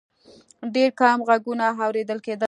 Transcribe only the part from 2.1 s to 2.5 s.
کېدل.